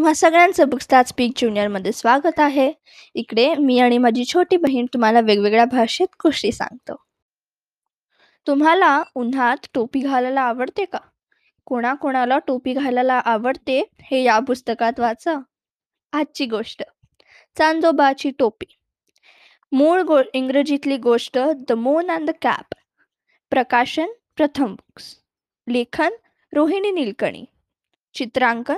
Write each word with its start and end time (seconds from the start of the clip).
तुम्हा 0.00 0.14
सगळ्यांचं 0.14 0.68
बुक्सतात 0.68 1.04
स्पीक 1.04 1.32
ज्युनियरमध्ये 1.36 1.92
स्वागत 1.92 2.40
आहे. 2.40 2.72
इकडे 3.14 3.54
मी 3.54 3.78
आणि 3.78 3.98
माझी 3.98 4.24
छोटी 4.24 4.56
बहीण 4.56 4.86
तुम्हाला 4.86 5.20
वेगवेगळ्या 5.20 5.64
भाषेत 5.64 6.06
गोष्टी 6.24 6.52
सांगतो. 6.52 6.96
तुम्हाला 8.46 9.02
उन्हात 9.14 9.56
टोपी 9.74 10.00
घालायला 10.00 10.40
आवडते 10.40 10.84
का? 10.84 10.98
कोणाकोणाला 11.64 12.38
टोपी 12.38 12.72
घालायला 12.72 13.14
आवडते 13.14 13.90
हे 14.00 14.22
या 14.22 14.38
पुस्तकात 14.38 15.00
वाचा. 15.00 15.34
आजची 16.12 16.46
गोष्ट. 16.46 16.82
चांदोबाची 17.58 18.30
टोपी. 18.38 18.78
मूळ 19.72 20.02
गो 20.02 20.18
इंग्रजीतली 20.32 20.96
गोष्ट 20.96 21.38
the 21.68 21.72
moon 21.72 22.10
and 22.10 22.30
the 22.30 22.32
cap 22.42 22.74
प्रकाशन 23.50 24.06
प्रथम 24.36 24.72
बुक्स 24.72 25.16
लेखन 25.68 26.10
रोहिणी 26.52 26.90
निलकणी. 26.90 27.44
चित्रांकन 28.14 28.76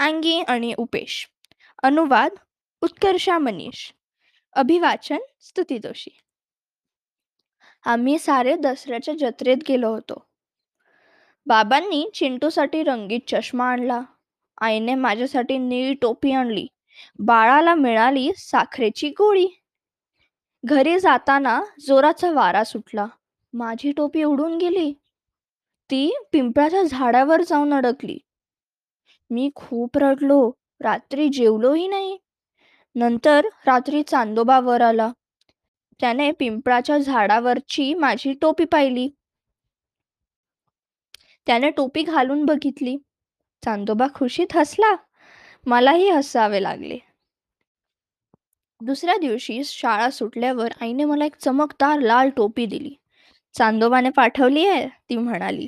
अंगी 0.00 0.40
आणि 0.40 0.74
उपेश. 0.78 1.28
अनुवाद 1.82 2.32
उत्कर्षा 2.80 3.38
मनीष. 3.38 3.92
अभिवाचन 4.52 5.18
स्तुती 5.40 5.78
जोशी. 5.78 6.10
आम्ही 7.84 8.18
सारे 8.18 8.56
दसऱ्याच्या 8.56 9.14
जत्रेत 9.18 9.56
गेलो 9.68 9.88
होतो. 9.88 10.26
बाबांनी 11.46 12.10
चिंटूसाठी 12.14 12.82
रंगीत 12.82 13.20
चष्मा 13.28 13.64
आणला. 13.64 14.00
आईने 14.60 14.94
माझ्यासाठी 14.94 15.58
निळी 15.58 15.94
टोपी 15.94 16.32
आणली. 16.32 16.66
बाळाला 17.18 17.74
मिळाली 17.74 18.30
साखरेची 18.36 19.08
गोळी. 19.08 19.48
घरी 20.64 21.00
जाताना 21.00 21.62
जोराचा 21.80 22.32
वारा 22.32 22.64
सुटला. 22.64 23.06
माझी 23.52 23.92
टोपी 23.92 24.22
उडून 24.22 24.58
गेली. 24.58 24.92
ती 25.90 26.16
पिंपळाच्या 26.32 26.82
झाडावर 26.82 27.42
जाऊन 27.42 27.74
अडकली. 27.74 28.18
मी 29.30 29.50
खूप 29.54 29.98
रडलो. 29.98 30.50
रात्री 30.80 31.28
जेवलोही 31.28 31.88
नाही. 31.88 32.18
नंतर 32.94 33.46
रात्री 33.66 34.02
चांदोबा 34.02 34.60
वर 34.60 34.80
आला. 34.80 35.12
त्याने 36.00 36.32
पिंपळाच्या 36.32 36.98
झाडावरची 36.98 37.94
माझी 37.94 38.32
टोपी 38.32 38.64
पाहिली. 38.64 39.08
त्याने 41.46 41.70
टोपी 41.70 42.02
घालून 42.02 42.44
बघितली. 42.44 42.96
चांदोबा 43.64 44.06
खुशीत 44.14 44.56
हसला. 44.56 44.96
मलाही 45.66 46.10
हसावे 46.10 46.62
लागले. 46.62 46.98
दुसऱ्या 48.80 49.16
दिवशी 49.16 49.64
शाळा 49.64 50.10
सुटल्यावर 50.10 50.72
आईने 50.80 51.04
मला 51.04 51.24
एक 51.24 51.36
चमकदार 51.36 51.98
लाल 51.98 52.30
टोपी 52.30 52.66
दिली. 52.66 52.94
चांदोबाने 53.54 54.10
पाठवली 54.10 54.66
आहे 54.66 54.88
ती 54.88 55.16
म्हणाली. 55.16 55.66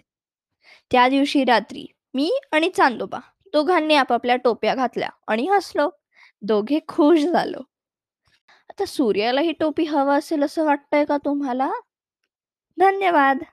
त्या 0.90 1.08
दिवशी 1.08 1.44
रात्री 1.44 1.86
मी 2.14 2.40
आणि 2.52 2.70
चांदोबा 2.70 3.18
दोघांनी 3.52 3.94
आपापल्या 3.94 4.36
टोप्या 4.36 4.74
घातल्या 4.74 5.08
आणि 5.26 5.46
हसलो. 5.48 5.88
दोघे 6.42 6.78
खुश 6.88 7.20
झालो. 7.20 7.62
आता 8.70 8.84
सूर्याला 8.84 9.40
ही 9.40 9.52
टोपी 9.52 9.84
हवा 9.84 10.16
असेल 10.16 10.42
असं 10.42 10.64
वाटतंय 10.64 11.04
का 11.04 11.16
तुम्हाला? 11.16 11.70
धन्यवाद. 12.78 13.44